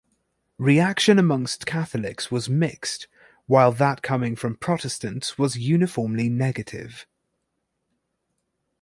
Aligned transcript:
Reaction 0.57 1.19
amongst 1.19 1.67
Catholics 1.67 2.31
was 2.31 2.49
mixed, 2.49 3.07
while 3.45 3.71
that 3.73 4.01
coming 4.01 4.35
from 4.35 4.55
Protestants 4.55 5.37
was 5.37 5.59
uniformly 5.59 6.27
negative. 6.27 7.05